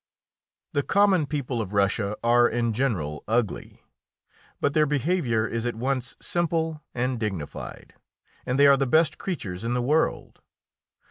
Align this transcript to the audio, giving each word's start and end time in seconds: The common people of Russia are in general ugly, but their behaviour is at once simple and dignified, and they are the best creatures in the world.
The 0.73 0.81
common 0.81 1.27
people 1.27 1.61
of 1.61 1.73
Russia 1.73 2.17
are 2.23 2.49
in 2.49 2.73
general 2.73 3.23
ugly, 3.27 3.83
but 4.59 4.73
their 4.73 4.87
behaviour 4.87 5.45
is 5.47 5.63
at 5.63 5.75
once 5.75 6.15
simple 6.19 6.81
and 6.95 7.19
dignified, 7.19 7.93
and 8.43 8.57
they 8.57 8.65
are 8.65 8.77
the 8.77 8.87
best 8.87 9.19
creatures 9.19 9.63
in 9.63 9.75
the 9.75 9.79
world. 9.83 10.41